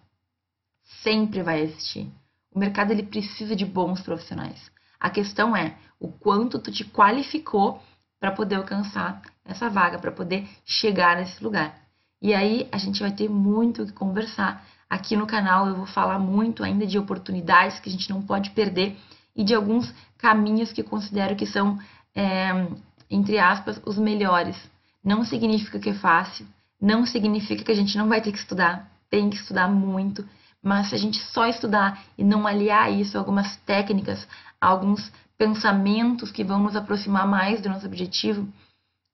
Sempre 1.04 1.44
vai 1.44 1.62
existir. 1.62 2.10
O 2.52 2.58
mercado 2.58 2.92
ele 2.92 3.04
precisa 3.04 3.56
de 3.56 3.66
bons 3.66 4.02
profissionais. 4.02 4.72
A 5.04 5.10
questão 5.10 5.54
é 5.54 5.76
o 6.00 6.08
quanto 6.08 6.58
tu 6.58 6.72
te 6.72 6.86
qualificou 6.86 7.84
para 8.22 8.32
poder 8.32 8.56
alcançar 8.56 9.22
essa 9.44 9.70
vaga, 9.70 10.00
para 10.00 10.14
poder 10.14 10.48
chegar 10.66 11.18
nesse 11.18 11.44
lugar. 11.44 11.78
E 12.22 12.34
aí 12.34 12.70
a 12.72 12.78
gente 12.78 13.02
vai 13.02 13.12
ter 13.12 13.30
muito 13.30 13.84
o 13.84 13.86
que 13.86 13.92
conversar. 13.92 14.66
Aqui 14.90 15.18
no 15.18 15.28
canal 15.28 15.68
eu 15.68 15.76
vou 15.76 15.86
falar 15.86 16.20
muito 16.20 16.64
ainda 16.64 16.88
de 16.88 16.98
oportunidades 16.98 17.82
que 17.82 17.90
a 17.90 17.92
gente 17.92 18.10
não 18.10 18.22
pode 18.22 18.52
perder 18.52 18.98
e 19.36 19.44
de 19.44 19.54
alguns 19.54 19.94
caminhos 20.18 20.72
que 20.72 20.82
considero 20.82 21.36
que 21.36 21.46
são, 21.46 21.78
é, 22.16 22.66
entre 23.12 23.38
aspas, 23.38 23.82
os 23.86 23.98
melhores. 23.98 24.56
Não 25.04 25.26
significa 25.26 25.80
que 25.80 25.90
é 25.90 25.94
fácil, 25.94 26.48
não 26.80 27.06
significa 27.06 27.62
que 27.62 27.72
a 27.74 27.76
gente 27.76 27.98
não 27.98 28.08
vai 28.08 28.22
ter 28.22 28.32
que 28.32 28.38
estudar, 28.38 28.90
tem 29.10 29.30
que 29.30 29.36
estudar 29.36 29.68
muito, 29.68 30.26
mas 30.64 30.88
se 30.90 30.96
a 30.96 30.98
gente 30.98 31.18
só 31.18 31.46
estudar 31.46 32.02
e 32.18 32.24
não 32.24 32.48
aliar 32.48 32.92
isso 32.92 33.18
a 33.18 33.20
algumas 33.20 33.58
técnicas, 33.58 34.26
a 34.62 34.68
alguns 34.68 35.12
pensamentos 35.38 36.32
que 36.32 36.44
vão 36.44 36.60
nos 36.60 36.76
aproximar 36.76 37.28
mais 37.28 37.60
do 37.60 37.68
nosso 37.68 37.86
objetivo, 37.86 38.48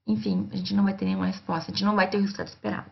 enfim, 0.06 0.48
a 0.52 0.56
gente 0.56 0.76
não 0.76 0.84
vai 0.84 0.94
ter 0.94 1.06
nenhuma 1.06 1.26
resposta, 1.26 1.72
a 1.72 1.74
gente 1.74 1.84
não 1.84 1.96
vai 1.96 2.08
ter 2.08 2.18
o 2.18 2.22
resultado 2.22 2.48
esperado. 2.48 2.92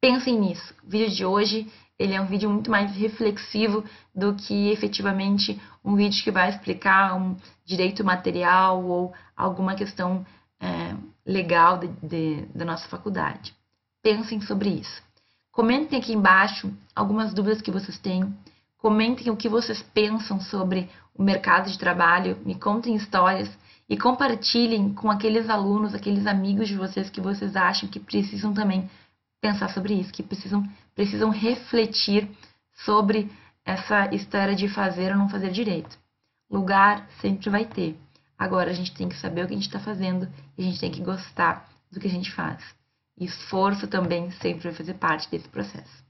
Pensem 0.00 0.38
nisso. 0.38 0.74
O 0.84 0.90
vídeo 0.90 1.10
de 1.10 1.24
hoje 1.24 1.70
ele 1.98 2.14
é 2.14 2.20
um 2.20 2.26
vídeo 2.26 2.48
muito 2.48 2.70
mais 2.70 2.94
reflexivo 2.96 3.84
do 4.14 4.34
que 4.34 4.70
efetivamente 4.70 5.60
um 5.84 5.94
vídeo 5.94 6.22
que 6.24 6.30
vai 6.30 6.48
explicar 6.48 7.14
um 7.14 7.36
direito 7.64 8.02
material 8.02 8.82
ou 8.82 9.12
alguma 9.36 9.74
questão 9.74 10.24
é, 10.58 10.96
legal 11.26 11.78
de, 11.78 11.88
de, 12.02 12.46
da 12.54 12.64
nossa 12.64 12.88
faculdade. 12.88 13.54
Pensem 14.02 14.40
sobre 14.40 14.70
isso. 14.70 15.02
Comentem 15.52 15.98
aqui 15.98 16.12
embaixo 16.12 16.72
algumas 16.94 17.34
dúvidas 17.34 17.60
que 17.60 17.70
vocês 17.70 17.98
têm. 17.98 18.32
Comentem 18.78 19.30
o 19.30 19.36
que 19.36 19.48
vocês 19.48 19.82
pensam 19.82 20.40
sobre 20.40 20.88
o 21.14 21.22
mercado 21.22 21.70
de 21.70 21.78
trabalho. 21.78 22.38
Me 22.46 22.54
contem 22.54 22.94
histórias 22.94 23.50
e 23.88 23.96
compartilhem 23.96 24.94
com 24.94 25.10
aqueles 25.10 25.50
alunos, 25.50 25.94
aqueles 25.94 26.26
amigos 26.26 26.68
de 26.68 26.76
vocês 26.76 27.10
que 27.10 27.20
vocês 27.20 27.56
acham 27.56 27.88
que 27.88 27.98
precisam 27.98 28.54
também 28.54 28.88
pensar 29.40 29.68
sobre 29.70 29.94
isso, 29.94 30.12
que 30.12 30.22
precisam, 30.22 30.64
precisam 30.94 31.30
refletir 31.30 32.30
sobre 32.84 33.30
essa 33.64 34.14
história 34.14 34.54
de 34.54 34.68
fazer 34.68 35.10
ou 35.10 35.18
não 35.18 35.28
fazer 35.28 35.50
direito. 35.50 35.98
Lugar 36.48 37.08
sempre 37.20 37.50
vai 37.50 37.64
ter. 37.64 37.98
Agora 38.38 38.70
a 38.70 38.74
gente 38.74 38.94
tem 38.94 39.08
que 39.08 39.16
saber 39.16 39.44
o 39.44 39.46
que 39.48 39.52
a 39.52 39.56
gente 39.56 39.66
está 39.66 39.80
fazendo 39.80 40.28
e 40.56 40.62
a 40.62 40.64
gente 40.64 40.80
tem 40.80 40.90
que 40.90 41.02
gostar 41.02 41.68
do 41.90 41.98
que 41.98 42.06
a 42.06 42.10
gente 42.10 42.32
faz. 42.32 42.62
Esforço 43.20 43.86
também 43.86 44.30
sempre 44.30 44.64
vai 44.64 44.72
fazer 44.72 44.94
parte 44.94 45.30
desse 45.30 45.48
processo. 45.48 46.04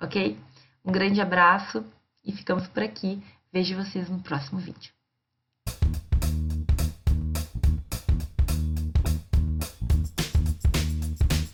Ok? 0.00 0.38
Um 0.84 0.92
grande 0.92 1.20
abraço 1.20 1.84
e 2.24 2.30
ficamos 2.30 2.68
por 2.68 2.82
aqui. 2.82 3.22
Vejo 3.50 3.76
vocês 3.76 4.08
no 4.08 4.20
próximo 4.20 4.60
vídeo. 4.60 4.92